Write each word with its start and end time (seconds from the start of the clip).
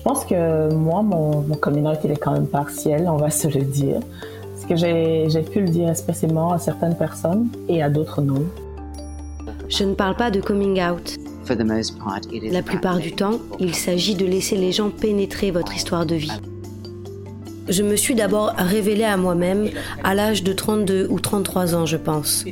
Je 0.00 0.04
pense 0.04 0.24
que 0.24 0.72
moi, 0.72 1.02
mon, 1.02 1.42
mon 1.42 1.54
coming 1.56 1.86
out, 1.86 1.98
il 2.04 2.10
est 2.10 2.16
quand 2.16 2.32
même 2.32 2.46
partiel, 2.46 3.06
on 3.06 3.18
va 3.18 3.28
se 3.28 3.48
le 3.48 3.60
dire. 3.60 4.00
Parce 4.54 4.64
que 4.64 4.74
j'ai 4.74 5.42
pu 5.42 5.60
le 5.60 5.68
dire 5.68 5.90
especially 5.90 6.32
à 6.38 6.58
certaines 6.58 6.96
personnes 6.96 7.48
et 7.68 7.82
à 7.82 7.90
d'autres 7.90 8.22
non. 8.22 8.46
Je 9.68 9.84
ne 9.84 9.92
parle 9.92 10.16
pas 10.16 10.30
de 10.30 10.40
coming 10.40 10.80
out. 10.82 11.18
La 12.50 12.62
plupart 12.62 12.96
du 12.96 13.12
temps, 13.12 13.40
il 13.58 13.74
s'agit 13.74 14.14
de 14.14 14.24
laisser 14.24 14.56
les 14.56 14.72
gens 14.72 14.88
pénétrer 14.88 15.50
votre 15.50 15.76
histoire 15.76 16.06
de 16.06 16.14
vie. 16.14 16.32
Je 17.68 17.82
me 17.82 17.94
suis 17.94 18.14
d'abord 18.14 18.54
révélée 18.56 19.04
à 19.04 19.18
moi-même 19.18 19.68
à 20.02 20.14
l'âge 20.14 20.42
de 20.42 20.54
32 20.54 21.08
ou 21.10 21.20
33 21.20 21.74
ans, 21.74 21.84
je 21.84 21.98
pense. 21.98 22.46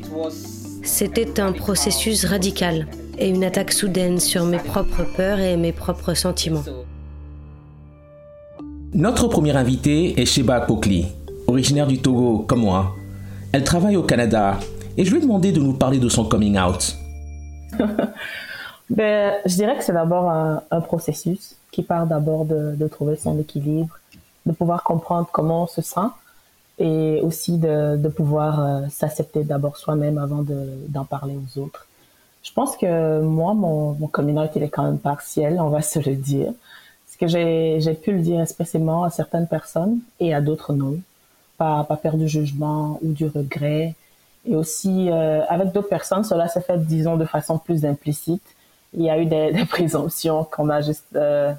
C'était 0.82 1.40
un 1.40 1.52
processus 1.52 2.26
radical 2.26 2.88
et 3.18 3.30
une 3.30 3.42
attaque 3.42 3.72
soudaine 3.72 4.20
sur 4.20 4.44
mes 4.44 4.58
propres 4.58 5.06
peurs 5.16 5.40
et 5.40 5.56
mes 5.56 5.72
propres 5.72 6.12
sentiments. 6.12 6.64
Notre 8.98 9.28
première 9.28 9.56
invitée 9.56 10.20
est 10.20 10.24
Sheba 10.24 10.60
Pokli, 10.60 11.06
originaire 11.46 11.86
du 11.86 12.02
Togo 12.02 12.40
comme 12.40 12.62
moi. 12.62 12.96
Elle 13.52 13.62
travaille 13.62 13.96
au 13.96 14.02
Canada 14.02 14.58
et 14.96 15.04
je 15.04 15.12
lui 15.12 15.18
ai 15.18 15.20
demandé 15.20 15.52
de 15.52 15.60
nous 15.60 15.72
parler 15.72 16.00
de 16.00 16.08
son 16.08 16.24
coming 16.24 16.58
out. 16.58 16.96
ben, 18.90 19.34
je 19.46 19.54
dirais 19.54 19.78
que 19.78 19.84
c'est 19.84 19.92
d'abord 19.92 20.28
un, 20.28 20.80
processus 20.80 21.54
qui 21.70 21.84
part 21.84 22.08
d'abord 22.08 22.44
de, 22.44 22.88
trouver 22.88 23.14
son 23.14 23.38
équilibre, 23.38 23.96
de 24.46 24.50
pouvoir 24.50 24.82
comprendre 24.82 25.28
comment 25.30 25.62
on 25.62 25.66
se 25.68 25.80
sent 25.80 26.08
et 26.80 27.20
aussi 27.22 27.56
de, 27.56 27.96
de 27.96 28.08
pouvoir 28.08 28.60
euh, 28.60 28.80
s'accepter 28.90 29.44
d'abord 29.44 29.76
soi-même 29.76 30.18
avant 30.18 30.44
d'en 30.88 31.04
parler 31.04 31.36
aux 31.36 31.60
autres. 31.60 31.86
Je 32.42 32.52
pense 32.52 32.76
que 32.76 33.20
moi, 33.20 33.54
mon, 33.54 33.92
mon 33.92 34.08
coming 34.08 34.38
out, 34.38 34.50
il 34.56 34.64
est 34.64 34.68
quand 34.68 34.82
même 34.82 34.98
partiel, 34.98 35.60
on 35.60 35.68
va 35.68 35.82
se 35.82 36.00
le 36.00 36.16
dire. 36.16 36.52
Que 37.20 37.26
j'ai 37.26 37.94
pu 37.94 38.12
le 38.12 38.20
dire 38.20 38.46
spécialement 38.46 39.02
à 39.02 39.10
certaines 39.10 39.48
personnes 39.48 39.98
et 40.20 40.34
à 40.34 40.40
d'autres 40.40 40.72
non. 40.72 40.98
Pas, 41.56 41.82
pas 41.82 41.96
faire 41.96 42.16
du 42.16 42.28
jugement 42.28 43.00
ou 43.02 43.12
du 43.12 43.26
regret. 43.26 43.94
Et 44.48 44.54
aussi, 44.54 45.10
euh, 45.10 45.42
avec 45.48 45.72
d'autres 45.72 45.88
personnes, 45.88 46.24
cela 46.24 46.48
s'est 46.48 46.60
fait, 46.60 46.78
disons, 46.78 47.16
de 47.16 47.24
façon 47.26 47.58
plus 47.58 47.84
implicite. 47.84 48.42
Il 48.94 49.02
y 49.02 49.10
a 49.10 49.18
eu 49.18 49.26
des, 49.26 49.52
présomptions 49.68 50.44
qu'on 50.44 50.70
a 50.70 50.80
juste 50.80 51.04
euh, 51.14 51.52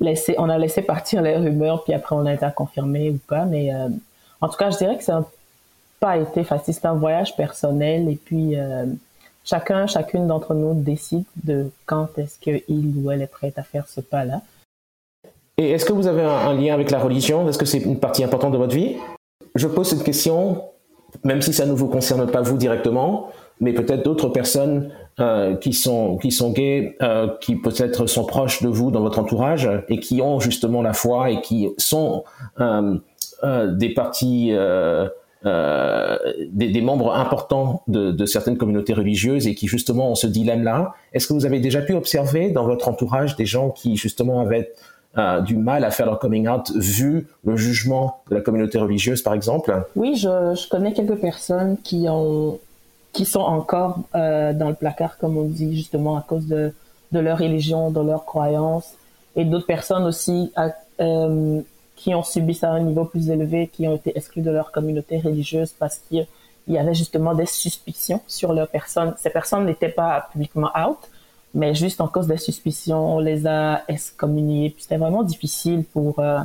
laissé, 0.00 0.34
on 0.38 0.48
a 0.48 0.56
laissé 0.56 0.82
partir 0.82 1.20
les 1.20 1.36
rumeurs, 1.36 1.84
puis 1.84 1.92
après 1.92 2.16
on 2.16 2.24
a 2.24 2.32
été 2.32 2.46
confirmé 2.56 3.10
ou 3.10 3.18
pas. 3.28 3.44
Mais 3.44 3.74
euh, 3.74 3.88
en 4.40 4.48
tout 4.48 4.56
cas, 4.56 4.70
je 4.70 4.78
dirais 4.78 4.96
que 4.96 5.04
ça 5.04 5.20
n'a 5.20 5.26
pas 5.98 6.16
été 6.16 6.42
facile. 6.42 6.72
C'est 6.72 6.86
un 6.86 6.94
voyage 6.94 7.36
personnel 7.36 8.08
et 8.08 8.16
puis 8.16 8.54
chacun, 9.44 9.86
chacune 9.86 10.26
d'entre 10.26 10.54
nous 10.54 10.72
décide 10.72 11.24
de 11.44 11.70
quand 11.84 12.16
est-ce 12.16 12.38
qu'il 12.38 12.94
ou 12.96 13.10
elle 13.10 13.20
est 13.20 13.26
prête 13.26 13.58
à 13.58 13.62
faire 13.62 13.86
ce 13.86 14.00
pas-là. 14.00 14.40
Et 15.60 15.72
est-ce 15.72 15.84
que 15.84 15.92
vous 15.92 16.06
avez 16.06 16.22
un, 16.22 16.54
lien 16.54 16.72
avec 16.72 16.90
la 16.90 16.98
religion? 16.98 17.46
Est-ce 17.46 17.58
que 17.58 17.66
c'est 17.66 17.80
une 17.80 18.00
partie 18.00 18.24
importante 18.24 18.52
de 18.52 18.56
votre 18.56 18.74
vie? 18.74 18.96
Je 19.54 19.66
pose 19.66 19.88
cette 19.88 20.04
question, 20.04 20.62
même 21.22 21.42
si 21.42 21.52
ça 21.52 21.66
ne 21.66 21.72
vous 21.72 21.88
concerne 21.88 22.26
pas 22.30 22.40
vous 22.40 22.56
directement, 22.56 23.28
mais 23.60 23.74
peut-être 23.74 24.02
d'autres 24.02 24.30
personnes 24.30 24.90
euh, 25.18 25.56
qui 25.56 25.74
sont 25.74 26.16
qui 26.16 26.32
sont 26.32 26.52
gays, 26.52 26.96
euh, 27.02 27.28
qui 27.42 27.56
peut-être 27.56 28.06
sont 28.06 28.24
proches 28.24 28.62
de 28.62 28.68
vous 28.68 28.90
dans 28.90 29.02
votre 29.02 29.18
entourage 29.18 29.68
et 29.90 30.00
qui 30.00 30.22
ont 30.22 30.40
justement 30.40 30.80
la 30.80 30.94
foi 30.94 31.30
et 31.30 31.42
qui 31.42 31.68
sont 31.76 32.24
euh, 32.62 32.96
des 33.74 33.92
partis, 33.92 34.54
euh, 35.46 36.16
des, 36.52 36.80
membres 36.80 37.14
importants 37.14 37.82
de, 37.86 38.24
certaines 38.24 38.56
communautés 38.56 38.94
religieuses 38.94 39.46
et 39.46 39.54
qui 39.54 39.66
justement 39.66 40.10
ont 40.10 40.14
ce 40.14 40.26
dilemme-là. 40.26 40.94
Est-ce 41.12 41.26
que 41.26 41.34
vous 41.34 41.44
avez 41.44 41.60
déjà 41.60 41.82
pu 41.82 41.92
observer 41.92 42.50
dans 42.50 42.64
votre 42.64 42.88
entourage 42.88 43.36
des 43.36 43.44
gens 43.44 43.68
qui 43.68 43.96
justement 43.96 44.40
avaient 44.40 44.72
euh, 45.18 45.40
du 45.40 45.56
mal 45.56 45.84
à 45.84 45.90
faire 45.90 46.06
leur 46.06 46.20
coming 46.20 46.46
out 46.48 46.70
vu 46.74 47.26
le 47.44 47.56
jugement 47.56 48.22
de 48.30 48.36
la 48.36 48.40
communauté 48.40 48.78
religieuse, 48.78 49.22
par 49.22 49.34
exemple? 49.34 49.84
Oui, 49.96 50.14
je, 50.14 50.68
connais 50.68 50.92
quelques 50.92 51.18
personnes 51.18 51.76
qui 51.82 52.06
ont 52.08 52.58
qui 53.12 53.24
sont 53.24 53.40
encore 53.40 53.98
euh, 54.14 54.52
dans 54.52 54.68
le 54.68 54.76
placard, 54.76 55.18
comme 55.18 55.36
on 55.36 55.42
dit, 55.42 55.74
justement 55.74 56.16
à 56.16 56.22
cause 56.22 56.46
de, 56.46 56.72
leur 57.10 57.38
religion, 57.38 57.90
de 57.90 58.00
leurs 58.00 58.24
croyances, 58.24 58.92
et 59.34 59.44
d'autres 59.44 59.66
personnes 59.66 60.04
aussi 60.04 60.52
euh, 61.00 61.60
qui 61.96 62.14
ont 62.14 62.22
subi 62.22 62.54
ça 62.54 62.70
à 62.70 62.74
un 62.74 62.80
niveau 62.80 63.04
plus 63.04 63.30
élevé, 63.30 63.66
qui 63.66 63.88
ont 63.88 63.96
été 63.96 64.16
exclus 64.16 64.42
de 64.42 64.50
leur 64.52 64.70
communauté 64.70 65.18
religieuse 65.18 65.74
parce 65.76 65.98
qu'il 65.98 66.24
y 66.68 66.78
avait 66.78 66.94
justement 66.94 67.34
des 67.34 67.46
suspicions 67.46 68.20
sur 68.28 68.52
leur 68.52 68.68
personne. 68.68 69.12
Ces 69.18 69.30
personnes 69.30 69.66
n'étaient 69.66 69.88
pas 69.88 70.28
publiquement 70.30 70.70
out, 70.78 70.98
mais 71.54 71.74
juste 71.74 72.00
en 72.00 72.08
cause 72.08 72.26
des 72.26 72.36
suspicions, 72.36 73.16
on 73.16 73.18
les 73.18 73.46
a 73.46 73.82
excommuniés. 73.88 74.70
Puis 74.70 74.82
c'était 74.82 74.96
vraiment 74.96 75.22
difficile 75.22 75.84
pour 75.84 76.18
euh, 76.18 76.40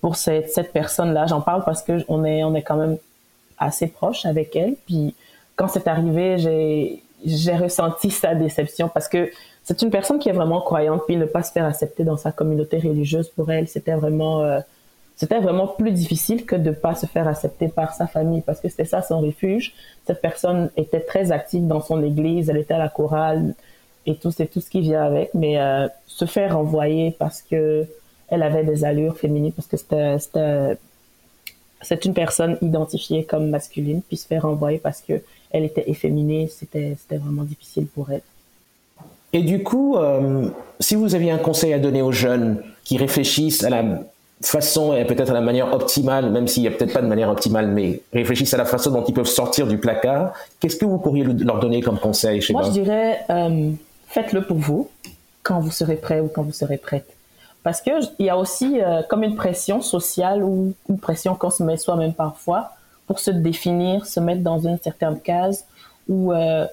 pour 0.00 0.16
cette, 0.16 0.50
cette 0.50 0.72
personne-là. 0.72 1.26
J'en 1.26 1.40
parle 1.40 1.64
parce 1.64 1.82
que 1.82 2.04
on 2.08 2.24
est 2.24 2.44
on 2.44 2.54
est 2.54 2.62
quand 2.62 2.76
même 2.76 2.98
assez 3.58 3.88
proche 3.88 4.24
avec 4.24 4.54
elle. 4.56 4.74
Puis 4.86 5.14
quand 5.56 5.68
c'est 5.68 5.88
arrivé, 5.88 6.38
j'ai 6.38 7.02
j'ai 7.24 7.56
ressenti 7.56 8.10
sa 8.10 8.34
déception 8.34 8.88
parce 8.88 9.08
que 9.08 9.30
c'est 9.64 9.82
une 9.82 9.90
personne 9.90 10.18
qui 10.18 10.28
est 10.28 10.32
vraiment 10.32 10.60
croyante. 10.60 11.02
Puis 11.06 11.16
ne 11.16 11.26
pas 11.26 11.42
se 11.42 11.52
faire 11.52 11.66
accepter 11.66 12.04
dans 12.04 12.16
sa 12.16 12.32
communauté 12.32 12.78
religieuse 12.78 13.28
pour 13.28 13.50
elle, 13.50 13.68
c'était 13.68 13.94
vraiment 13.94 14.42
euh, 14.42 14.60
c'était 15.16 15.40
vraiment 15.40 15.66
plus 15.66 15.90
difficile 15.90 16.46
que 16.46 16.54
de 16.54 16.70
pas 16.70 16.94
se 16.94 17.06
faire 17.06 17.26
accepter 17.26 17.66
par 17.66 17.92
sa 17.92 18.06
famille 18.06 18.40
parce 18.40 18.60
que 18.60 18.68
c'était 18.68 18.84
ça 18.84 19.02
son 19.02 19.20
refuge. 19.20 19.74
Cette 20.06 20.22
personne 20.22 20.70
était 20.76 21.00
très 21.00 21.32
active 21.32 21.66
dans 21.66 21.80
son 21.80 22.02
église, 22.04 22.48
elle 22.48 22.56
était 22.56 22.74
à 22.74 22.78
la 22.78 22.88
chorale 22.88 23.54
et 24.08 24.16
tout 24.16 24.30
c'est 24.30 24.46
tout 24.46 24.60
ce 24.60 24.70
qui 24.70 24.80
vient 24.80 25.02
avec, 25.02 25.30
mais 25.34 25.60
euh, 25.60 25.86
se 26.06 26.24
faire 26.24 26.56
renvoyer 26.56 27.14
parce 27.18 27.42
que 27.42 27.86
elle 28.28 28.42
avait 28.42 28.64
des 28.64 28.84
allures 28.84 29.16
féminines 29.16 29.52
parce 29.52 29.68
que 29.68 29.76
c'était 29.76 30.76
c'est 31.80 32.04
une 32.04 32.14
personne 32.14 32.58
identifiée 32.60 33.24
comme 33.24 33.50
masculine 33.50 34.02
puis 34.02 34.16
se 34.16 34.26
faire 34.26 34.42
renvoyer 34.42 34.78
parce 34.78 35.00
que 35.00 35.22
elle 35.50 35.64
était 35.64 35.88
efféminée, 35.88 36.48
c'était 36.48 36.96
c'était 36.98 37.18
vraiment 37.18 37.44
difficile 37.44 37.86
pour 37.86 38.10
elle. 38.10 38.22
Et 39.34 39.42
du 39.42 39.62
coup, 39.62 39.96
euh, 39.96 40.48
si 40.80 40.94
vous 40.94 41.14
aviez 41.14 41.30
un 41.30 41.38
conseil 41.38 41.74
à 41.74 41.78
donner 41.78 42.00
aux 42.00 42.12
jeunes 42.12 42.62
qui 42.84 42.96
réfléchissent 42.96 43.62
à 43.62 43.68
la 43.70 43.84
façon 44.40 44.94
et 44.94 45.04
peut-être 45.04 45.30
à 45.30 45.34
la 45.34 45.40
manière 45.40 45.72
optimale, 45.72 46.30
même 46.30 46.46
s'il 46.46 46.62
n'y 46.62 46.68
a 46.68 46.70
peut-être 46.70 46.92
pas 46.92 47.02
de 47.02 47.06
manière 47.06 47.28
optimale, 47.28 47.68
mais 47.68 48.00
réfléchissent 48.12 48.54
à 48.54 48.56
la 48.56 48.64
façon 48.64 48.90
dont 48.90 49.04
ils 49.04 49.14
peuvent 49.14 49.26
sortir 49.26 49.66
du 49.66 49.78
placard. 49.78 50.32
Qu'est-ce 50.60 50.76
que 50.76 50.84
vous 50.84 50.98
pourriez 50.98 51.24
leur 51.24 51.58
donner 51.58 51.82
comme 51.82 51.98
conseil 51.98 52.40
chez 52.40 52.52
Moi, 52.52 52.62
je 52.62 52.70
dirais, 52.70 53.20
euh, 53.30 53.70
faites-le 54.08 54.42
pour 54.42 54.58
vous 54.58 54.88
quand 55.42 55.60
vous 55.60 55.70
serez 55.70 55.96
prêt 55.96 56.20
ou 56.20 56.28
quand 56.28 56.42
vous 56.42 56.52
serez 56.52 56.78
prête. 56.78 57.08
Parce 57.62 57.80
que 57.80 57.90
il 58.18 58.26
y 58.26 58.30
a 58.30 58.36
aussi 58.36 58.80
euh, 58.80 59.02
comme 59.08 59.22
une 59.22 59.36
pression 59.36 59.80
sociale 59.82 60.42
ou 60.42 60.74
une 60.88 60.98
pression 60.98 61.34
qu'on 61.34 61.50
se 61.50 61.62
met 61.62 61.76
soi-même 61.76 62.12
parfois 62.12 62.70
pour 63.06 63.18
se 63.18 63.30
définir, 63.30 64.06
se 64.06 64.20
mettre 64.20 64.42
dans 64.42 64.60
une 64.60 64.78
certaine 64.78 65.18
case 65.20 65.64
ou 66.08 66.32
euh, 66.32 66.66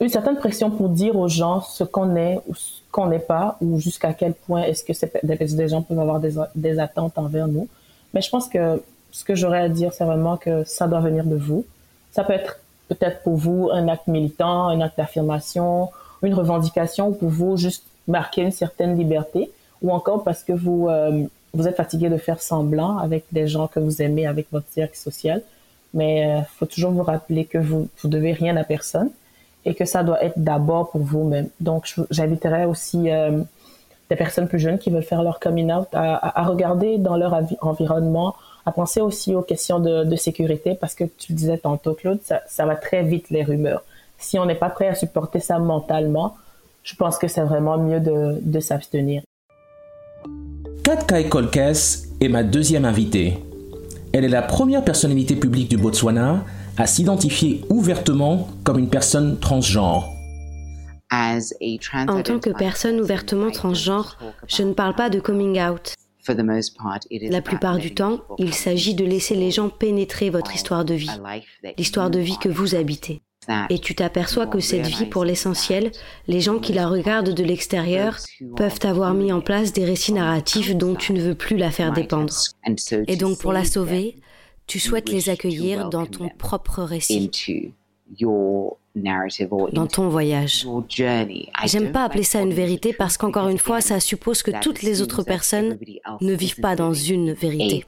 une 0.00 0.08
certaine 0.08 0.36
pression 0.36 0.70
pour 0.70 0.88
dire 0.88 1.16
aux 1.16 1.28
gens 1.28 1.60
ce 1.60 1.84
qu'on 1.84 2.16
est 2.16 2.40
ou 2.48 2.54
ce 2.54 2.80
qu'on 2.90 3.06
n'est 3.06 3.18
pas 3.18 3.56
ou 3.60 3.78
jusqu'à 3.78 4.12
quel 4.12 4.34
point 4.34 4.62
est-ce 4.62 4.84
que 4.84 5.56
des 5.56 5.68
gens 5.68 5.82
peuvent 5.82 6.00
avoir 6.00 6.20
des, 6.20 6.34
des, 6.54 6.78
attentes 6.78 7.16
envers 7.18 7.46
nous. 7.46 7.68
Mais 8.14 8.20
je 8.20 8.30
pense 8.30 8.48
que 8.48 8.82
ce 9.12 9.24
que 9.24 9.34
j'aurais 9.34 9.60
à 9.60 9.68
dire, 9.68 9.92
c'est 9.92 10.04
vraiment 10.04 10.36
que 10.36 10.64
ça 10.64 10.88
doit 10.88 11.00
venir 11.00 11.24
de 11.24 11.36
vous. 11.36 11.64
Ça 12.12 12.24
peut 12.24 12.32
être 12.32 12.58
peut-être 12.88 13.22
pour 13.22 13.36
vous 13.36 13.70
un 13.72 13.88
acte 13.88 14.08
militant, 14.08 14.68
un 14.68 14.80
acte 14.80 14.98
d'affirmation, 14.98 15.90
une 16.22 16.34
revendication, 16.34 17.08
ou 17.08 17.12
pour 17.12 17.28
vous 17.28 17.56
juste 17.56 17.84
marquer 18.08 18.42
une 18.42 18.50
certaine 18.50 18.96
liberté, 18.96 19.50
ou 19.82 19.90
encore 19.92 20.24
parce 20.24 20.42
que 20.42 20.52
vous 20.52 20.88
euh, 20.88 21.24
vous 21.52 21.66
êtes 21.66 21.76
fatigué 21.76 22.08
de 22.08 22.16
faire 22.16 22.40
semblant 22.40 22.98
avec 22.98 23.24
des 23.32 23.48
gens 23.48 23.66
que 23.66 23.80
vous 23.80 24.02
aimez, 24.02 24.26
avec 24.26 24.46
votre 24.52 24.68
cercle 24.68 24.96
social. 24.96 25.42
Mais 25.94 26.20
il 26.20 26.30
euh, 26.30 26.42
faut 26.58 26.66
toujours 26.66 26.92
vous 26.92 27.02
rappeler 27.02 27.44
que 27.44 27.58
vous 27.58 27.88
vous 28.00 28.08
devez 28.08 28.32
rien 28.32 28.56
à 28.56 28.64
personne 28.64 29.10
et 29.64 29.74
que 29.74 29.84
ça 29.84 30.02
doit 30.02 30.22
être 30.24 30.38
d'abord 30.38 30.90
pour 30.90 31.02
vous-même. 31.02 31.48
Donc, 31.58 31.92
j'inviterais 32.10 32.64
aussi 32.64 33.10
euh, 33.10 33.42
des 34.08 34.16
personnes 34.16 34.48
plus 34.48 34.60
jeunes 34.60 34.78
qui 34.78 34.90
veulent 34.90 35.02
faire 35.02 35.22
leur 35.22 35.40
coming 35.40 35.72
out 35.72 35.88
à, 35.92 36.44
regarder 36.44 36.98
dans 36.98 37.16
leur 37.16 37.38
environnement, 37.60 38.36
à 38.64 38.72
penser 38.72 39.00
aussi 39.00 39.34
aux 39.34 39.42
questions 39.42 39.78
de, 39.80 40.16
sécurité, 40.16 40.74
parce 40.74 40.94
que 40.94 41.04
tu 41.04 41.32
le 41.32 41.36
disais 41.36 41.58
tantôt, 41.58 41.94
Claude, 41.94 42.20
ça 42.22 42.66
va 42.66 42.76
très 42.76 43.02
vite 43.02 43.28
les 43.30 43.44
rumeurs. 43.44 43.82
Si 44.20 44.38
on 44.38 44.46
n'est 44.46 44.54
pas 44.54 44.70
prêt 44.70 44.86
à 44.86 44.94
supporter 44.94 45.40
ça 45.40 45.58
mentalement, 45.58 46.36
je 46.84 46.94
pense 46.94 47.18
que 47.18 47.26
c'est 47.26 47.42
vraiment 47.42 47.78
mieux 47.78 48.00
de, 48.00 48.38
de 48.40 48.60
s'abstenir. 48.60 49.22
Kat 50.84 51.04
Kai 51.08 51.28
Kolkes 51.28 52.06
est 52.20 52.28
ma 52.28 52.42
deuxième 52.42 52.84
invitée. 52.84 53.38
Elle 54.12 54.24
est 54.24 54.28
la 54.28 54.42
première 54.42 54.84
personnalité 54.84 55.36
publique 55.36 55.68
du 55.68 55.76
Botswana 55.76 56.44
à 56.76 56.86
s'identifier 56.86 57.62
ouvertement 57.68 58.48
comme 58.64 58.78
une 58.78 58.88
personne 58.88 59.38
transgenre. 59.38 60.08
En 61.12 62.22
tant 62.22 62.38
que 62.38 62.50
personne 62.50 63.00
ouvertement 63.00 63.50
transgenre, 63.50 64.16
je 64.46 64.62
ne 64.62 64.72
parle 64.72 64.94
pas 64.94 65.10
de 65.10 65.18
coming 65.18 65.60
out. 65.60 65.94
La 67.30 67.42
plupart 67.42 67.78
du 67.78 67.94
temps, 67.94 68.20
il 68.38 68.54
s'agit 68.54 68.94
de 68.94 69.04
laisser 69.04 69.34
les 69.34 69.50
gens 69.50 69.68
pénétrer 69.68 70.30
votre 70.30 70.54
histoire 70.54 70.84
de 70.84 70.94
vie, 70.94 71.10
l'histoire 71.78 72.10
de 72.10 72.20
vie 72.20 72.38
que 72.38 72.48
vous 72.48 72.74
habitez. 72.74 73.22
Et 73.68 73.78
tu 73.78 73.94
t'aperçois 73.94 74.46
que 74.46 74.60
cette 74.60 74.86
vie, 74.86 75.06
pour 75.06 75.24
l'essentiel, 75.24 75.90
les 76.26 76.40
gens 76.40 76.58
qui 76.58 76.72
la 76.72 76.88
regardent 76.88 77.34
de 77.34 77.44
l'extérieur 77.44 78.16
peuvent 78.56 78.78
avoir 78.82 79.14
mis 79.14 79.32
en 79.32 79.40
place 79.40 79.72
des 79.72 79.84
récits 79.84 80.12
narratifs 80.12 80.74
dont 80.76 80.94
tu 80.94 81.12
ne 81.12 81.20
veux 81.20 81.34
plus 81.34 81.56
la 81.56 81.70
faire 81.70 81.92
dépendre. 81.92 82.32
Et 83.06 83.16
donc 83.16 83.38
pour 83.38 83.52
la 83.52 83.64
sauver, 83.64 84.16
tu 84.66 84.78
souhaites 84.78 85.08
les 85.10 85.28
accueillir 85.30 85.88
dans 85.88 86.06
ton 86.06 86.28
propre 86.28 86.82
récit 86.82 87.30
dans 89.72 89.86
ton 89.86 90.08
voyage. 90.08 90.66
J'aime 91.64 91.92
pas 91.92 92.04
appeler 92.04 92.24
ça 92.24 92.40
une 92.40 92.52
vérité 92.52 92.92
parce 92.92 93.16
qu'encore 93.16 93.48
une 93.48 93.58
fois, 93.58 93.80
ça 93.80 94.00
suppose 94.00 94.42
que 94.42 94.50
toutes 94.60 94.82
les 94.82 95.00
autres 95.02 95.22
personnes 95.22 95.78
ne 96.20 96.34
vivent 96.34 96.60
pas 96.60 96.76
dans 96.76 96.92
une 96.92 97.32
vérité. 97.32 97.84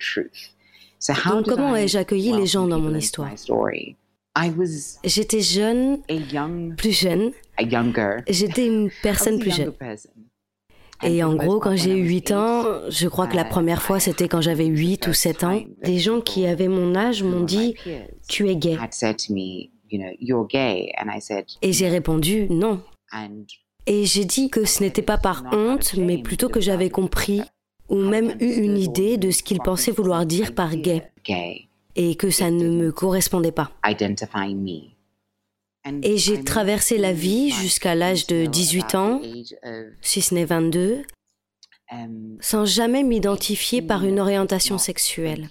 Donc 1.28 1.46
comment 1.46 1.74
ai-je 1.74 1.98
accueilli 1.98 2.32
les 2.32 2.46
gens 2.46 2.66
dans 2.66 2.78
mon 2.78 2.94
histoire? 2.94 3.30
J'étais 5.04 5.40
jeune, 5.40 5.98
plus 6.76 6.92
jeune. 6.92 7.32
J'étais 8.28 8.66
une 8.66 8.90
personne 9.02 9.38
plus 9.38 9.50
jeune. 9.54 9.72
Et 11.04 11.24
en 11.24 11.34
gros, 11.34 11.58
quand 11.58 11.74
j'ai 11.76 11.92
eu 11.98 12.06
8 12.06 12.30
ans, 12.30 12.64
je 12.88 13.08
crois 13.08 13.26
que 13.26 13.34
la 13.34 13.44
première 13.44 13.82
fois, 13.82 13.98
c'était 13.98 14.28
quand 14.28 14.40
j'avais 14.40 14.66
8 14.66 15.08
ou 15.08 15.12
7 15.12 15.44
ans, 15.44 15.60
des 15.82 15.98
gens 15.98 16.20
qui 16.20 16.46
avaient 16.46 16.68
mon 16.68 16.94
âge 16.94 17.22
m'ont 17.24 17.42
dit, 17.44 17.74
tu 18.28 18.48
es 18.48 18.56
gay. 18.56 18.78
Et 21.62 21.72
j'ai 21.72 21.88
répondu 21.88 22.46
non. 22.50 22.82
Et 23.86 24.04
j'ai 24.06 24.24
dit 24.24 24.48
que 24.48 24.64
ce 24.64 24.82
n'était 24.82 25.02
pas 25.02 25.18
par 25.18 25.44
honte, 25.52 25.94
mais 25.98 26.18
plutôt 26.18 26.48
que 26.48 26.60
j'avais 26.60 26.88
compris 26.88 27.42
ou 27.88 27.96
même 27.96 28.36
eu 28.40 28.62
une 28.62 28.78
idée 28.78 29.16
de 29.18 29.30
ce 29.32 29.42
qu'ils 29.42 29.58
pensaient 29.58 29.90
vouloir 29.90 30.24
dire 30.24 30.54
par 30.54 30.76
gay. 30.76 31.02
Et 31.94 32.14
que 32.14 32.30
ça 32.30 32.50
ne 32.50 32.68
me 32.68 32.90
correspondait 32.90 33.52
pas. 33.52 33.72
Et 36.02 36.16
j'ai 36.16 36.44
traversé 36.44 36.96
la 36.96 37.12
vie 37.12 37.50
jusqu'à 37.50 37.94
l'âge 37.94 38.26
de 38.26 38.46
18 38.46 38.94
ans, 38.94 39.20
si 40.00 40.22
ce 40.22 40.34
n'est 40.34 40.44
22, 40.44 41.02
um, 41.90 42.36
sans 42.40 42.64
jamais 42.64 43.02
m'identifier 43.02 43.82
par 43.82 44.04
une 44.04 44.20
orientation 44.20 44.78
sexuelle. 44.78 45.48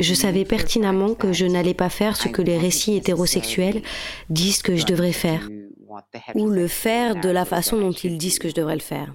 Je 0.00 0.14
savais 0.14 0.44
pertinemment 0.44 1.14
que 1.14 1.32
je 1.32 1.46
n'allais 1.46 1.74
pas 1.74 1.88
faire 1.88 2.16
ce 2.16 2.28
que 2.28 2.42
les 2.42 2.58
récits 2.58 2.96
hétérosexuels 2.96 3.82
disent 4.30 4.62
que 4.62 4.76
je 4.76 4.86
devrais 4.86 5.12
faire, 5.12 5.48
ou 6.34 6.48
le 6.48 6.68
faire 6.68 7.20
de 7.20 7.28
la 7.28 7.44
façon 7.44 7.80
dont 7.80 7.92
ils 7.92 8.18
disent 8.18 8.38
que 8.38 8.48
je 8.48 8.54
devrais 8.54 8.76
le 8.76 8.80
faire. 8.80 9.14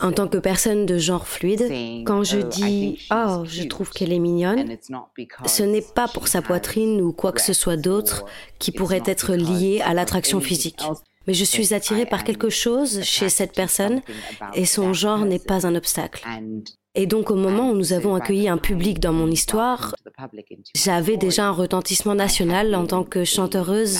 En 0.00 0.12
tant 0.12 0.28
que 0.28 0.38
personne 0.38 0.86
de 0.86 0.98
genre 0.98 1.28
fluide, 1.28 1.70
quand 2.04 2.24
je 2.24 2.38
dis⁇ 2.38 2.98
Oh, 3.14 3.44
je 3.46 3.64
trouve 3.64 3.90
qu'elle 3.90 4.12
est 4.12 4.18
mignonne⁇ 4.18 4.68
ce 5.46 5.62
n'est 5.62 5.82
pas 5.82 6.08
pour 6.08 6.28
sa 6.28 6.42
poitrine 6.42 7.00
ou 7.00 7.12
quoi 7.12 7.32
que 7.32 7.40
ce 7.40 7.52
soit 7.52 7.76
d'autre 7.76 8.24
qui 8.58 8.72
pourrait 8.72 9.02
être 9.06 9.34
lié 9.34 9.80
à 9.84 9.94
l'attraction 9.94 10.40
physique. 10.40 10.82
Mais 11.26 11.34
je 11.34 11.44
suis 11.44 11.72
attirée 11.72 12.06
par 12.06 12.24
quelque 12.24 12.50
chose 12.50 13.02
chez 13.02 13.28
cette 13.28 13.54
personne 13.54 14.02
et 14.54 14.66
son 14.66 14.92
genre 14.92 15.24
n'est 15.24 15.38
pas 15.38 15.66
un 15.66 15.74
obstacle. 15.74 16.22
Et 16.96 17.06
donc 17.06 17.30
au 17.30 17.34
moment 17.34 17.70
où 17.70 17.74
nous 17.74 17.92
avons 17.92 18.14
accueilli 18.14 18.48
un 18.48 18.58
public 18.58 19.00
dans 19.00 19.12
mon 19.12 19.28
histoire, 19.28 19.96
j'avais 20.76 21.16
déjà 21.16 21.46
un 21.46 21.50
retentissement 21.50 22.14
national 22.14 22.74
en 22.74 22.86
tant 22.86 23.02
que 23.04 23.24
chanteuse 23.24 23.98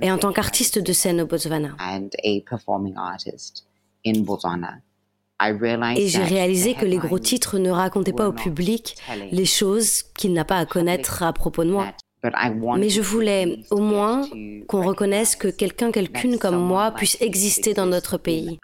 et 0.00 0.10
en 0.10 0.16
tant 0.16 0.32
qu'artiste 0.32 0.78
de 0.78 0.92
scène 0.92 1.20
au 1.20 1.26
Botswana. 1.26 1.76
Et 5.96 6.08
j'ai 6.08 6.22
réalisé 6.22 6.74
que 6.74 6.84
les 6.84 6.98
gros 6.98 7.18
titres 7.18 7.58
ne 7.58 7.70
racontaient 7.70 8.12
pas 8.12 8.28
au 8.28 8.32
public 8.32 8.96
les 9.30 9.46
choses 9.46 10.02
qu'il 10.02 10.32
n'a 10.32 10.44
pas 10.44 10.58
à 10.58 10.66
connaître 10.66 11.22
à 11.22 11.32
propos 11.32 11.64
de 11.64 11.70
moi. 11.70 11.86
Mais 12.76 12.90
je 12.90 13.00
voulais 13.00 13.60
au 13.70 13.78
moins 13.78 14.28
qu'on 14.68 14.82
reconnaisse 14.82 15.36
que 15.36 15.48
quelqu'un, 15.48 15.90
quelqu'une 15.90 16.38
comme 16.38 16.62
moi 16.62 16.90
puisse 16.90 17.16
exister 17.22 17.72
dans 17.72 17.86
notre 17.86 18.18
pays. 18.18 18.58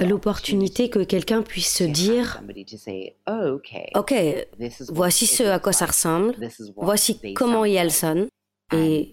l'opportunité 0.00 0.90
que 0.90 1.00
quelqu'un 1.00 1.42
puisse 1.42 1.72
se 1.72 1.84
dire, 1.84 2.42
OK, 3.94 4.14
voici 4.88 5.26
ce 5.26 5.42
à 5.44 5.58
quoi 5.58 5.72
ça 5.72 5.86
ressemble, 5.86 6.34
voici 6.76 7.20
comment 7.34 7.64
sonne, 7.90 8.28
et 8.72 9.12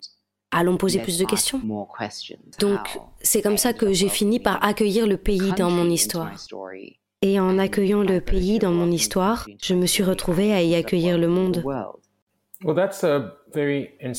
allons 0.51 0.77
poser 0.77 1.00
plus 1.00 1.18
de 1.18 1.25
questions. 1.25 1.62
Donc, 2.59 3.00
c'est 3.21 3.42
comme 3.42 3.57
ça 3.57 3.74
que 3.74 3.94
j'ai 3.94 4.09
fini 4.09 4.39
par 4.39 4.63
accueillir 4.63 5.07
le 5.07 5.18
pays 5.18 5.53
dans 5.57 5.69
mon 5.69 5.89
histoire. 5.89 6.31
Et 7.24 7.39
en 7.39 7.59
accueillant 7.59 8.01
le 8.01 8.19
pays 8.19 8.59
dans 8.59 8.71
mon 8.71 8.89
histoire, 8.92 9.48
je 9.62 9.75
me 9.75 9.86
suis 9.86 10.03
retrouvée 10.03 10.53
à 10.53 10.62
y 10.62 10.75
accueillir 10.75 11.18
le 11.18 11.27
monde. 11.27 11.63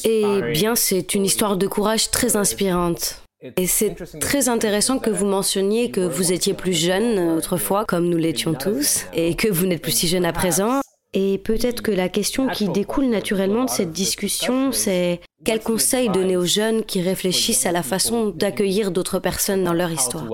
Et 0.05 0.43
bien, 0.53 0.75
c'est 0.75 1.15
une 1.15 1.25
histoire 1.25 1.57
de 1.57 1.67
courage 1.67 2.11
très 2.11 2.37
inspirante. 2.37 3.23
Et 3.57 3.67
c'est 3.67 3.97
très 4.21 4.49
intéressant 4.49 5.01
que 5.01 5.11
vous 5.11 5.27
mentionniez 5.27 5.91
que 5.91 6.01
vous 6.01 6.33
étiez 6.33 6.55
plus 6.55 6.73
jeune 6.73 7.37
autrefois, 7.37 7.85
comme 7.85 8.09
nous 8.09 8.19
l'étions 8.19 8.55
tous, 8.55 9.07
et 9.15 9.35
que 9.35 9.49
vous 9.49 9.67
n'êtes 9.67 9.83
plus 9.83 9.91
si 9.91 10.07
jeune 10.07 10.25
à 10.25 10.33
présent. 10.33 10.81
Et 11.15 11.39
peut-être 11.39 11.83
que 11.83 11.91
la 11.91 12.09
question 12.09 12.49
qui 12.49 12.69
découle 12.69 13.07
naturellement 13.07 13.65
de 13.67 13.71
cette 13.71 13.93
discussion, 13.93 14.73
c'est 14.73 15.21
quel 15.45 15.61
conseil 15.61 16.09
donner 16.09 16.39
aux 16.39 16.47
jeunes 16.47 16.85
qui 16.85 17.03
réfléchissent 17.03 17.67
à 17.67 17.73
la 17.73 17.83
façon 17.83 18.31
d'accueillir 18.31 18.91
d'autres 18.91 19.19
personnes 19.19 19.63
dans 19.63 19.75
leur 19.75 19.91
histoire? 19.91 20.27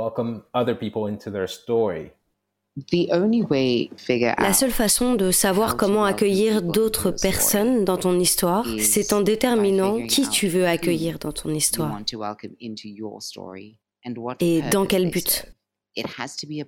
La 4.38 4.52
seule 4.52 4.70
façon 4.70 5.14
de 5.14 5.30
savoir 5.32 5.76
comment 5.76 6.04
accueillir 6.04 6.62
d'autres 6.62 7.10
personnes 7.10 7.84
dans 7.84 7.96
ton 7.96 8.20
histoire, 8.20 8.64
c'est 8.78 9.12
en 9.12 9.20
déterminant 9.20 10.06
qui 10.06 10.28
tu 10.28 10.46
veux 10.46 10.66
accueillir 10.66 11.18
dans 11.18 11.32
ton 11.32 11.50
histoire. 11.50 11.98
et 14.38 14.62
dans 14.70 14.86
quel 14.86 15.10
but? 15.10 15.46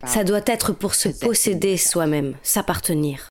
Ça 0.06 0.24
doit 0.24 0.40
être 0.46 0.72
pour 0.72 0.96
se 0.96 1.08
posséder 1.08 1.76
soi-même, 1.76 2.36
s'appartenir. 2.42 3.29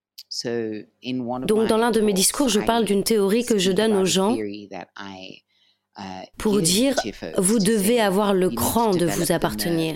Donc 1.46 1.68
dans 1.68 1.78
l'un 1.78 1.92
de 1.92 2.02
mes 2.02 2.14
discours, 2.14 2.50
je 2.50 2.60
parle 2.60 2.86
d'une 2.86 3.04
théorie 3.04 3.46
que 3.46 3.58
je 3.58 3.72
donne 3.72 3.94
aux 3.94 4.06
gens 4.06 4.36
uh, 4.36 4.70
pour 6.38 6.62
dire, 6.62 6.96
vous 7.38 7.60
devez 7.60 8.00
avoir 8.00 8.34
le 8.34 8.50
cran 8.50 8.92
de 8.92 9.06
vous 9.06 9.32
appartenir. 9.32 9.96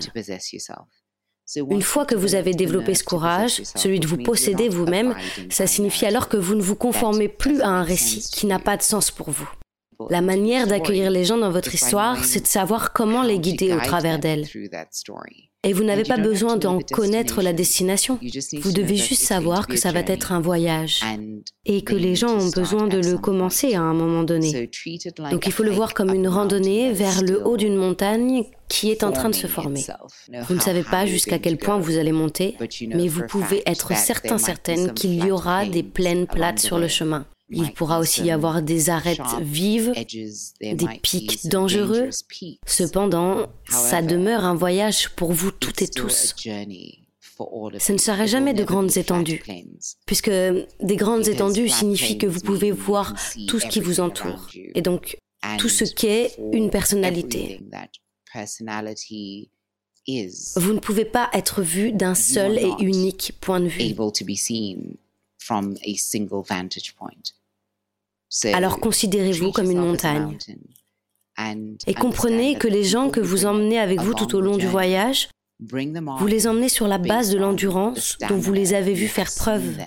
Une 1.55 1.81
fois 1.81 2.05
que 2.05 2.15
vous 2.15 2.35
avez 2.35 2.53
développé 2.53 2.95
ce 2.95 3.03
courage, 3.03 3.61
celui 3.75 3.99
de 3.99 4.07
vous 4.07 4.17
posséder 4.17 4.69
vous-même, 4.69 5.15
ça 5.49 5.67
signifie 5.67 6.05
alors 6.05 6.29
que 6.29 6.37
vous 6.37 6.55
ne 6.55 6.61
vous 6.61 6.75
conformez 6.75 7.27
plus 7.27 7.61
à 7.61 7.67
un 7.67 7.83
récit 7.83 8.21
qui 8.31 8.47
n'a 8.47 8.59
pas 8.59 8.77
de 8.77 8.81
sens 8.81 9.11
pour 9.11 9.29
vous. 9.29 9.49
La 10.09 10.21
manière 10.21 10.67
d'accueillir 10.67 11.11
les 11.11 11.25
gens 11.25 11.37
dans 11.37 11.51
votre 11.51 11.73
histoire, 11.73 12.23
c'est 12.23 12.41
de 12.41 12.47
savoir 12.47 12.93
comment 12.93 13.23
les 13.23 13.39
guider 13.39 13.73
au 13.73 13.79
travers 13.79 14.19
d'elle. 14.19 14.47
Et 15.65 15.71
vous 15.71 15.83
n'avez 15.83 16.03
pas 16.03 16.17
besoin 16.17 16.57
d'en 16.57 16.79
connaître 16.79 17.41
la 17.41 17.53
destination. 17.53 18.19
Vous 18.61 18.71
devez 18.73 18.97
juste 18.97 19.23
savoir 19.23 19.67
que 19.67 19.77
ça 19.77 19.91
va 19.91 20.01
être 20.01 20.33
un 20.33 20.41
voyage 20.41 21.01
et 21.65 21.83
que 21.83 21.95
les 21.95 22.15
gens 22.15 22.37
ont 22.37 22.49
besoin 22.49 22.87
de 22.87 22.97
le 22.97 23.17
commencer 23.17 23.73
à 23.73 23.81
un 23.81 23.93
moment 23.93 24.23
donné. 24.23 24.69
Donc 25.31 25.45
il 25.45 25.51
faut 25.53 25.63
le 25.63 25.71
voir 25.71 25.93
comme 25.93 26.13
une 26.13 26.27
randonnée 26.27 26.91
vers 26.91 27.21
le 27.21 27.47
haut 27.47 27.55
d'une 27.55 27.75
montagne 27.75 28.43
qui 28.67 28.91
est 28.91 29.03
en 29.03 29.11
train 29.11 29.29
de 29.29 29.35
se 29.35 29.47
former. 29.47 29.85
Vous 30.47 30.55
ne 30.55 30.59
savez 30.59 30.83
pas 30.83 31.05
jusqu'à 31.05 31.39
quel 31.39 31.57
point 31.57 31.77
vous 31.77 31.97
allez 31.97 32.11
monter, 32.11 32.57
mais 32.89 33.07
vous 33.07 33.23
pouvez 33.27 33.63
être 33.65 33.95
certain, 33.95 34.37
certaine 34.37 34.93
qu'il 34.93 35.23
y 35.23 35.31
aura 35.31 35.65
des 35.65 35.83
plaines 35.83 36.27
plates 36.27 36.59
sur 36.59 36.77
le 36.77 36.89
chemin. 36.89 37.25
Il 37.53 37.71
pourra 37.73 37.99
aussi 37.99 38.23
y 38.23 38.31
avoir 38.31 38.61
des 38.61 38.89
arêtes 38.89 39.19
vives, 39.41 39.93
des 40.61 40.87
pics 41.01 41.47
dangereux. 41.47 42.09
Cependant, 42.65 43.47
ça 43.69 44.01
demeure 44.01 44.45
un 44.45 44.55
voyage 44.55 45.09
pour 45.09 45.31
vous 45.31 45.51
toutes 45.51 45.81
et 45.81 45.87
tous. 45.87 46.35
Ce 47.79 47.91
ne 47.91 47.97
sera 47.97 48.25
jamais 48.25 48.53
de 48.53 48.63
grandes 48.63 48.95
étendues, 48.97 49.43
puisque 50.05 50.29
des 50.29 50.95
grandes 50.95 51.27
étendues 51.27 51.69
signifient 51.69 52.17
que 52.17 52.27
vous 52.27 52.41
pouvez 52.41 52.71
voir 52.71 53.15
tout 53.47 53.59
ce 53.59 53.67
qui 53.67 53.79
vous 53.79 53.99
entoure, 53.99 54.49
et 54.75 54.81
donc 54.81 55.17
tout 55.57 55.69
ce 55.69 55.83
qu'est 55.83 56.35
une 56.51 56.69
personnalité. 56.69 57.59
Vous 60.55 60.73
ne 60.73 60.79
pouvez 60.79 61.05
pas 61.05 61.29
être 61.33 61.61
vu 61.61 61.91
d'un 61.91 62.15
seul 62.15 62.57
et 62.57 62.71
unique 62.79 63.33
point 63.41 63.59
de 63.59 63.67
vue. 63.67 63.95
Alors 68.53 68.79
considérez-vous 68.79 69.51
comme 69.51 69.69
une 69.69 69.79
montagne. 69.79 70.37
Et 71.87 71.93
comprenez 71.93 72.55
que 72.55 72.67
les 72.67 72.83
gens 72.83 73.09
que 73.09 73.19
vous 73.19 73.45
emmenez 73.45 73.79
avec 73.79 74.01
vous 74.01 74.13
tout 74.13 74.35
au 74.35 74.41
long 74.41 74.57
du 74.57 74.67
voyage 74.67 75.29
Vous 75.59 76.27
les 76.27 76.47
emmenez 76.47 76.69
sur 76.69 76.87
la 76.87 76.97
base 76.97 77.31
de 77.31 77.37
l'endurance 77.37 78.17
dont 78.29 78.37
vous 78.37 78.53
les 78.53 78.73
avez 78.73 78.93
vus 78.93 79.07
faire 79.07 79.33
preuve. 79.33 79.77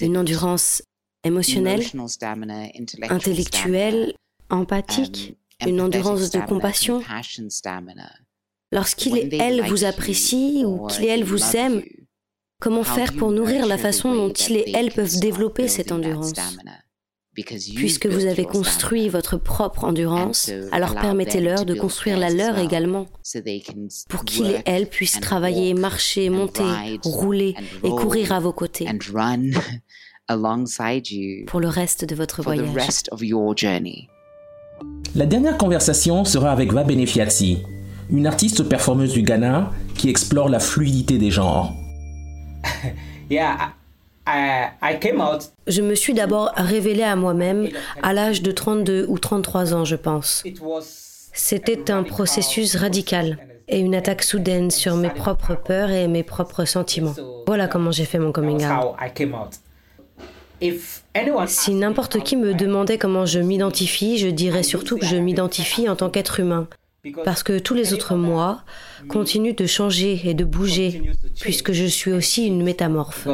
Une 0.00 0.18
endurance 0.18 0.82
émotionnelle, 1.24 1.84
intellectuelle, 3.08 4.14
empathique, 4.50 5.36
une 5.66 5.80
endurance 5.80 6.30
de 6.30 6.40
compassion. 6.40 7.02
Lorsqu'il 8.70 9.16
et 9.16 9.36
elle 9.38 9.62
vous 9.62 9.84
apprécient 9.84 10.64
ou 10.64 10.86
qu'il 10.86 11.04
et 11.04 11.08
elle 11.08 11.24
vous 11.24 11.56
aiment, 11.56 11.82
comment 12.62 12.84
faire 12.84 13.12
pour 13.12 13.32
nourrir 13.32 13.66
la 13.66 13.76
façon 13.76 14.14
dont 14.14 14.32
il 14.32 14.56
et 14.56 14.72
elle 14.74 14.92
peuvent 14.92 15.18
développer 15.18 15.66
cette 15.66 15.90
endurance? 15.90 16.32
Puisque 17.74 18.06
vous 18.06 18.26
avez 18.26 18.44
construit 18.44 19.08
votre 19.08 19.38
propre 19.38 19.84
endurance, 19.84 20.50
alors 20.70 20.94
permettez-leur 20.94 21.64
de 21.64 21.74
construire 21.74 22.18
la 22.18 22.30
leur 22.30 22.58
également, 22.58 23.06
pour 24.08 24.24
qu'ils 24.24 24.50
et 24.50 24.62
elles 24.66 24.86
puissent 24.86 25.20
travailler, 25.20 25.74
marcher, 25.74 26.28
monter, 26.28 26.62
rouler 27.04 27.54
et 27.82 27.88
courir 27.88 28.32
à 28.32 28.40
vos 28.40 28.52
côtés. 28.52 28.86
pour 31.46 31.60
le 31.60 31.68
reste 31.68 32.04
de 32.04 32.14
votre 32.14 32.42
voyage. 32.42 32.68
La 35.14 35.26
dernière 35.26 35.58
conversation 35.58 36.24
sera 36.24 36.52
avec 36.52 36.72
Va 36.72 36.84
Benefiazi, 36.84 37.58
une 38.08 38.26
artiste 38.26 38.62
performeuse 38.62 39.12
du 39.12 39.22
Ghana 39.22 39.72
qui 39.94 40.08
explore 40.08 40.48
la 40.48 40.60
fluidité 40.60 41.18
des 41.18 41.30
genres. 41.30 41.74
Je 45.66 45.80
me 45.80 45.94
suis 45.94 46.14
d'abord 46.14 46.52
révélée 46.56 47.02
à 47.02 47.16
moi-même 47.16 47.68
à 48.02 48.12
l'âge 48.12 48.42
de 48.42 48.52
32 48.52 49.06
ou 49.08 49.18
33 49.18 49.74
ans, 49.74 49.84
je 49.84 49.96
pense. 49.96 50.44
C'était 51.32 51.90
un 51.90 52.02
processus 52.02 52.76
radical 52.76 53.38
et 53.68 53.78
une 53.78 53.94
attaque 53.94 54.22
soudaine 54.22 54.70
sur 54.70 54.96
mes 54.96 55.10
propres 55.10 55.54
peurs 55.54 55.90
et 55.90 56.08
mes 56.08 56.22
propres 56.22 56.64
sentiments. 56.64 57.14
Voilà 57.46 57.68
comment 57.68 57.90
j'ai 57.90 58.04
fait 58.04 58.18
mon 58.18 58.32
coming 58.32 58.64
out. 58.64 58.94
Si 61.46 61.74
n'importe 61.74 62.22
qui 62.22 62.36
me 62.36 62.54
demandait 62.54 62.98
comment 62.98 63.26
je 63.26 63.40
m'identifie, 63.40 64.18
je 64.18 64.28
dirais 64.28 64.62
surtout 64.62 64.96
que 64.96 65.06
je 65.06 65.16
m'identifie 65.16 65.88
en 65.88 65.96
tant 65.96 66.10
qu'être 66.10 66.38
humain, 66.38 66.68
parce 67.24 67.42
que 67.42 67.58
tous 67.58 67.74
les 67.74 67.92
autres 67.92 68.14
moi 68.14 68.62
continuent 69.08 69.56
de 69.56 69.66
changer 69.66 70.20
et 70.24 70.34
de 70.34 70.44
bouger, 70.44 71.02
puisque 71.40 71.72
je 71.72 71.84
suis 71.84 72.12
aussi 72.12 72.46
une 72.46 72.62
métamorphe. 72.62 73.26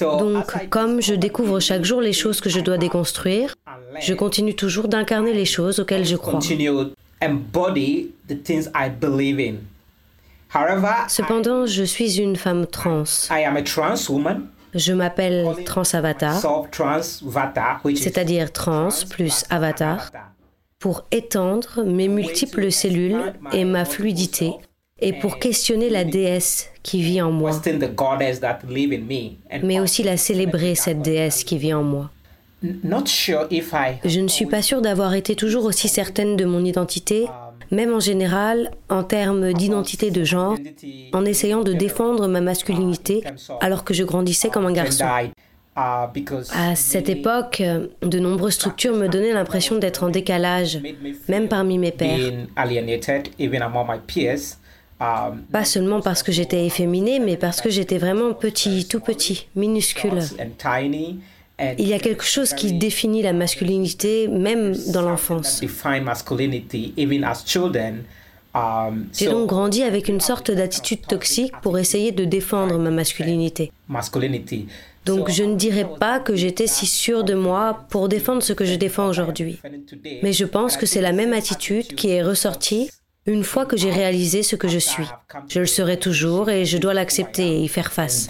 Donc, 0.00 0.68
comme 0.68 1.00
je 1.00 1.14
découvre 1.14 1.60
chaque 1.60 1.84
jour 1.84 2.00
les 2.00 2.12
choses 2.12 2.40
que 2.40 2.50
je 2.50 2.60
dois 2.60 2.76
déconstruire, 2.76 3.54
je 4.00 4.14
continue 4.14 4.54
toujours 4.54 4.88
d'incarner 4.88 5.32
les 5.32 5.46
choses 5.46 5.80
auxquelles 5.80 6.06
je 6.06 6.16
crois. 6.16 6.40
Cependant, 11.08 11.66
je 11.66 11.84
suis 11.84 12.20
une 12.20 12.36
femme 12.36 12.66
trans. 12.66 13.04
Je 14.74 14.92
m'appelle 14.92 15.46
Trans 15.64 15.82
Avatar, 15.92 16.40
c'est-à-dire 17.96 18.52
trans 18.52 18.88
plus 19.08 19.44
avatar, 19.50 20.10
pour 20.78 21.04
étendre 21.10 21.84
mes 21.84 22.08
multiples 22.08 22.70
cellules 22.70 23.34
et 23.52 23.64
ma 23.64 23.84
fluidité 23.84 24.52
et 25.00 25.12
pour 25.12 25.38
questionner 25.38 25.90
la 25.90 26.04
déesse 26.04 26.68
qui 26.82 27.02
vit 27.02 27.20
en 27.20 27.32
moi, 27.32 27.52
mais 29.62 29.80
aussi 29.80 30.02
la 30.02 30.16
célébrer, 30.16 30.74
cette 30.74 31.02
déesse 31.02 31.44
qui 31.44 31.58
vit 31.58 31.74
en 31.74 31.82
moi. 31.82 32.10
Je 32.62 34.20
ne 34.20 34.28
suis 34.28 34.46
pas 34.46 34.62
sûre 34.62 34.82
d'avoir 34.82 35.14
été 35.14 35.34
toujours 35.34 35.64
aussi 35.64 35.88
certaine 35.88 36.36
de 36.36 36.44
mon 36.44 36.64
identité 36.64 37.26
même 37.70 37.92
en 37.94 38.00
général, 38.00 38.70
en 38.88 39.02
termes 39.02 39.52
d'identité 39.52 40.10
de 40.10 40.24
genre, 40.24 40.56
en 41.12 41.24
essayant 41.24 41.62
de 41.62 41.72
défendre 41.72 42.28
ma 42.28 42.40
masculinité 42.40 43.22
alors 43.60 43.84
que 43.84 43.94
je 43.94 44.04
grandissais 44.04 44.48
comme 44.48 44.66
un 44.66 44.72
garçon. 44.72 45.04
À 45.76 46.74
cette 46.74 47.08
époque, 47.08 47.62
de 48.02 48.18
nombreuses 48.18 48.54
structures 48.54 48.94
me 48.94 49.08
donnaient 49.08 49.32
l'impression 49.32 49.78
d'être 49.78 50.02
en 50.04 50.08
décalage, 50.10 50.80
même 51.28 51.48
parmi 51.48 51.78
mes 51.78 51.92
pairs. 51.92 52.32
Pas 54.98 55.64
seulement 55.64 56.00
parce 56.00 56.22
que 56.22 56.32
j'étais 56.32 56.66
efféminé, 56.66 57.20
mais 57.20 57.36
parce 57.38 57.62
que 57.62 57.70
j'étais 57.70 57.96
vraiment 57.98 58.34
petit, 58.34 58.86
tout 58.86 59.00
petit, 59.00 59.48
minuscule. 59.56 60.20
Il 61.78 61.88
y 61.88 61.94
a 61.94 61.98
quelque 61.98 62.24
chose 62.24 62.54
qui 62.54 62.72
définit 62.72 63.22
la 63.22 63.32
masculinité 63.32 64.28
même 64.28 64.74
dans 64.92 65.02
l'enfance. 65.02 65.60
Um, 68.52 69.06
J'ai 69.16 69.28
donc 69.28 69.48
grandi 69.48 69.84
avec 69.84 70.08
une 70.08 70.18
sorte 70.18 70.50
d'attitude 70.50 71.06
toxique 71.06 71.52
pour 71.62 71.78
essayer 71.78 72.10
de 72.10 72.24
défendre 72.24 72.78
ma 72.78 72.90
masculinité. 72.90 73.70
Donc 75.06 75.30
je 75.30 75.44
ne 75.44 75.54
dirais 75.54 75.86
pas 76.00 76.18
que 76.18 76.34
j'étais 76.34 76.66
si 76.66 76.86
sûre 76.86 77.22
de 77.22 77.34
moi 77.34 77.86
pour 77.90 78.08
défendre 78.08 78.42
ce 78.42 78.52
que 78.52 78.64
je 78.64 78.74
défends 78.74 79.08
aujourd'hui. 79.08 79.60
Mais 80.22 80.32
je 80.32 80.44
pense 80.44 80.76
que 80.76 80.84
c'est 80.84 81.00
la 81.00 81.12
même 81.12 81.32
attitude 81.32 81.94
qui 81.94 82.10
est 82.10 82.22
ressortie 82.22 82.90
une 83.26 83.44
fois 83.44 83.66
que 83.66 83.76
j'ai 83.76 83.90
réalisé 83.90 84.42
ce 84.42 84.56
que 84.56 84.66
je 84.68 84.78
suis. 84.78 85.06
Je 85.48 85.60
le 85.60 85.66
serai 85.66 85.98
toujours 85.98 86.50
et 86.50 86.64
je 86.64 86.78
dois 86.78 86.94
l'accepter 86.94 87.46
et 87.46 87.60
y 87.62 87.68
faire 87.68 87.92
face. 87.92 88.26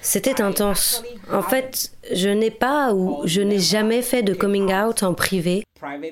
C'était 0.00 0.40
intense. 0.42 1.02
En 1.32 1.42
fait, 1.42 1.92
je 2.12 2.28
n'ai 2.28 2.50
pas 2.50 2.92
ou 2.92 3.22
je 3.24 3.40
n'ai 3.40 3.58
jamais 3.58 4.02
fait 4.02 4.22
de 4.22 4.34
coming 4.34 4.72
out 4.72 5.02
en 5.02 5.14
privé 5.14 5.64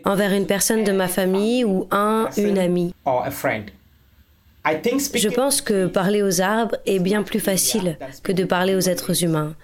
envers 0.05 0.33
une 0.33 0.47
personne 0.47 0.85
de 0.85 0.93
ma 0.93 1.09
famille 1.09 1.65
ou 1.65 1.89
un, 1.91 2.29
une 2.37 2.59
amie. 2.59 2.95
Je 4.65 5.29
pense 5.35 5.61
que 5.61 5.87
parler 5.87 6.23
aux 6.23 6.41
arbres 6.41 6.77
est 6.87 7.01
bien 7.01 7.23
plus 7.23 7.41
facile 7.41 7.99
que 8.23 8.33
de 8.33 8.45
parler 8.45 8.75
aux 8.77 8.81
êtres 8.89 9.25
humains, 9.25 9.55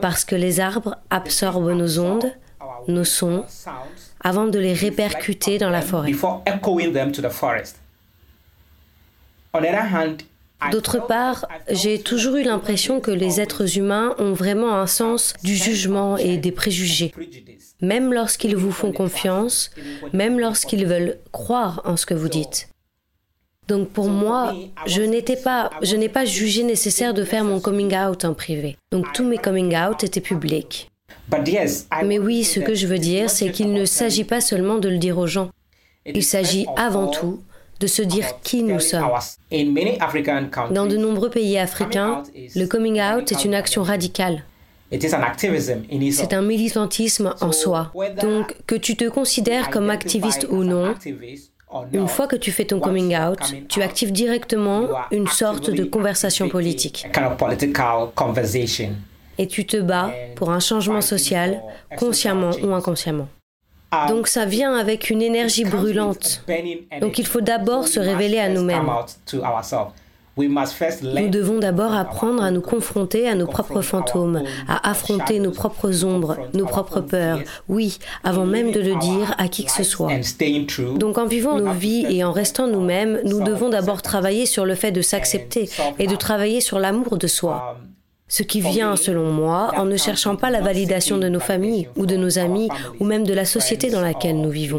parce 0.00 0.24
que 0.24 0.36
les 0.36 0.60
arbres 0.60 0.96
absorbent 1.10 1.72
nos 1.72 1.98
ondes, 1.98 2.32
nos 2.86 3.04
sons, 3.04 3.44
avant 4.22 4.46
de 4.46 4.58
les 4.58 4.72
répercuter 4.72 5.58
dans 5.58 5.70
la 5.70 5.82
forêt. 5.82 6.12
D'autre 10.70 11.06
part, 11.06 11.46
j'ai 11.68 12.00
toujours 12.00 12.36
eu 12.36 12.42
l'impression 12.42 13.00
que 13.00 13.10
les 13.10 13.40
êtres 13.40 13.76
humains 13.78 14.14
ont 14.18 14.32
vraiment 14.32 14.74
un 14.78 14.86
sens 14.86 15.34
du 15.42 15.54
jugement 15.54 16.16
et 16.16 16.36
des 16.36 16.52
préjugés, 16.52 17.12
même 17.80 18.12
lorsqu'ils 18.12 18.56
vous 18.56 18.72
font 18.72 18.92
confiance, 18.92 19.70
même 20.12 20.38
lorsqu'ils 20.38 20.86
veulent 20.86 21.18
croire 21.32 21.82
en 21.84 21.96
ce 21.96 22.06
que 22.06 22.14
vous 22.14 22.28
dites. 22.28 22.68
Donc 23.68 23.88
pour 23.88 24.08
moi, 24.08 24.54
je 24.86 25.02
n'étais 25.02 25.36
pas, 25.36 25.70
je 25.82 25.96
n'ai 25.96 26.08
pas 26.10 26.24
jugé 26.24 26.62
nécessaire 26.62 27.14
de 27.14 27.24
faire 27.24 27.44
mon 27.44 27.60
coming 27.60 27.96
out 27.96 28.24
en 28.24 28.34
privé. 28.34 28.76
Donc 28.90 29.12
tous 29.14 29.24
mes 29.24 29.38
coming 29.38 29.74
out 29.76 30.04
étaient 30.04 30.20
publics. 30.20 30.90
Mais 32.04 32.18
oui, 32.18 32.44
ce 32.44 32.60
que 32.60 32.74
je 32.74 32.86
veux 32.86 32.98
dire, 32.98 33.30
c'est 33.30 33.50
qu'il 33.50 33.72
ne 33.72 33.84
s'agit 33.86 34.24
pas 34.24 34.40
seulement 34.40 34.78
de 34.78 34.88
le 34.88 34.98
dire 34.98 35.18
aux 35.18 35.26
gens. 35.26 35.50
Il 36.06 36.22
s'agit 36.22 36.66
avant 36.76 37.06
tout 37.06 37.40
de 37.80 37.86
se 37.86 38.02
dire 38.02 38.26
qui 38.42 38.62
nous 38.62 38.80
sommes. 38.80 39.10
Dans 40.70 40.86
de 40.86 40.96
nombreux 40.96 41.30
pays 41.30 41.58
africains, 41.58 42.22
le 42.54 42.66
coming 42.66 43.00
out 43.00 43.30
est 43.32 43.44
une 43.44 43.54
action 43.54 43.82
radicale. 43.82 44.44
C'est 44.92 46.34
un 46.34 46.42
militantisme 46.42 47.34
en 47.40 47.52
soi. 47.52 47.92
Donc, 48.20 48.56
que 48.66 48.74
tu 48.74 48.96
te 48.96 49.08
considères 49.08 49.70
comme 49.70 49.90
activiste 49.90 50.46
ou 50.50 50.62
non, 50.62 50.94
une 51.92 52.08
fois 52.08 52.26
que 52.26 52.36
tu 52.36 52.52
fais 52.52 52.64
ton 52.64 52.80
coming 52.80 53.16
out, 53.16 53.40
tu 53.68 53.82
actives 53.82 54.12
directement 54.12 54.88
une 55.10 55.26
sorte 55.26 55.70
de 55.70 55.84
conversation 55.84 56.48
politique. 56.48 57.06
Et 59.36 59.48
tu 59.48 59.66
te 59.66 59.76
bats 59.78 60.12
pour 60.36 60.50
un 60.50 60.60
changement 60.60 61.00
social, 61.00 61.60
consciemment 61.96 62.52
ou 62.62 62.72
inconsciemment. 62.72 63.28
Donc 64.08 64.28
ça 64.28 64.44
vient 64.44 64.74
avec 64.74 65.10
une 65.10 65.22
énergie 65.22 65.64
brûlante. 65.64 66.44
Donc 67.00 67.18
il 67.18 67.26
faut 67.26 67.40
d'abord 67.40 67.88
se 67.88 68.00
révéler 68.00 68.38
à 68.38 68.48
nous-mêmes. 68.48 68.88
Nous 70.36 71.28
devons 71.28 71.58
d'abord 71.60 71.92
apprendre 71.92 72.42
à 72.42 72.50
nous 72.50 72.60
confronter 72.60 73.28
à 73.28 73.36
nos 73.36 73.46
propres 73.46 73.82
fantômes, 73.82 74.42
à 74.68 74.90
affronter 74.90 75.38
nos 75.38 75.52
propres 75.52 76.04
ombres, 76.04 76.36
nos 76.54 76.66
propres 76.66 77.00
peurs, 77.00 77.38
oui, 77.68 77.98
avant 78.24 78.44
même 78.44 78.72
de 78.72 78.80
le 78.80 78.96
dire 78.98 79.34
à 79.38 79.46
qui 79.46 79.64
que 79.64 79.70
ce 79.70 79.84
soit. 79.84 80.10
Donc 80.96 81.18
en 81.18 81.26
vivant 81.26 81.56
nos 81.56 81.72
vies 81.72 82.06
et 82.08 82.24
en 82.24 82.32
restant 82.32 82.66
nous-mêmes, 82.66 83.20
nous 83.24 83.44
devons 83.44 83.68
d'abord 83.68 84.02
travailler 84.02 84.46
sur 84.46 84.66
le 84.66 84.74
fait 84.74 84.90
de 84.90 85.02
s'accepter 85.02 85.68
et 86.00 86.08
de 86.08 86.16
travailler 86.16 86.60
sur 86.60 86.80
l'amour 86.80 87.16
de 87.16 87.28
soi. 87.28 87.76
Ce 88.26 88.42
qui 88.42 88.62
vient, 88.62 88.96
selon 88.96 89.30
moi, 89.30 89.72
en 89.76 89.84
ne 89.84 89.96
cherchant 89.96 90.34
pas 90.34 90.50
la 90.50 90.62
validation 90.62 91.18
de 91.18 91.28
nos 91.28 91.40
familles 91.40 91.88
ou 91.96 92.06
de 92.06 92.16
nos 92.16 92.38
amis 92.38 92.68
ou 92.98 93.04
même 93.04 93.26
de 93.26 93.34
la 93.34 93.44
société 93.44 93.90
dans 93.90 94.00
laquelle 94.00 94.40
nous 94.40 94.50
vivons. 94.50 94.78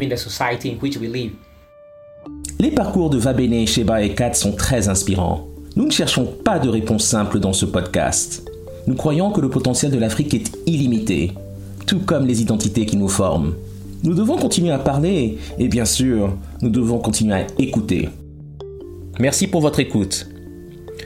Les 2.58 2.70
parcours 2.70 3.08
de 3.08 3.18
Vabene, 3.18 3.66
Sheba 3.66 4.02
et 4.02 4.14
Kat 4.14 4.34
sont 4.34 4.52
très 4.52 4.88
inspirants. 4.88 5.46
Nous 5.76 5.86
ne 5.86 5.92
cherchons 5.92 6.26
pas 6.26 6.58
de 6.58 6.68
réponse 6.68 7.04
simple 7.04 7.38
dans 7.38 7.52
ce 7.52 7.66
podcast. 7.66 8.50
Nous 8.88 8.94
croyons 8.94 9.30
que 9.30 9.40
le 9.40 9.50
potentiel 9.50 9.92
de 9.92 9.98
l'Afrique 9.98 10.34
est 10.34 10.52
illimité, 10.66 11.32
tout 11.86 12.00
comme 12.00 12.26
les 12.26 12.42
identités 12.42 12.84
qui 12.84 12.96
nous 12.96 13.08
forment. 13.08 13.54
Nous 14.02 14.14
devons 14.14 14.36
continuer 14.36 14.72
à 14.72 14.78
parler 14.78 15.38
et 15.58 15.68
bien 15.68 15.84
sûr, 15.84 16.36
nous 16.62 16.70
devons 16.70 16.98
continuer 16.98 17.34
à 17.34 17.46
écouter. 17.58 18.08
Merci 19.20 19.46
pour 19.46 19.60
votre 19.60 19.80
écoute. 19.80 20.28